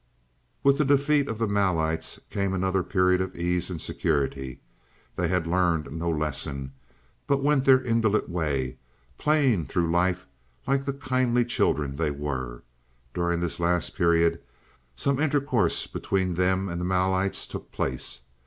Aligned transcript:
"With 0.63 0.79
the 0.79 0.83
defeat 0.85 1.27
of 1.27 1.37
the 1.37 1.45
Malites 1.45 2.17
came 2.31 2.55
another 2.55 2.81
period 2.81 3.21
of 3.21 3.35
ease 3.35 3.69
and 3.69 3.79
security. 3.79 4.59
They 5.15 5.27
had 5.27 5.45
learned 5.45 5.91
no 5.91 6.09
lesson, 6.09 6.73
but 7.27 7.43
went 7.43 7.65
their 7.65 7.83
indolent 7.83 8.27
way, 8.27 8.79
playing 9.19 9.67
through 9.67 9.91
life 9.91 10.25
like 10.65 10.85
the 10.85 10.93
kindly 10.93 11.45
children 11.45 11.97
they 11.97 12.09
were. 12.09 12.63
During 13.13 13.41
this 13.41 13.59
last 13.59 13.95
period 13.95 14.41
some 14.95 15.19
intercourse 15.19 15.85
between 15.85 16.33
them 16.33 16.67
and 16.67 16.81
the 16.81 16.85
Malites 16.85 17.47
took 17.47 17.71
place. 17.71 18.21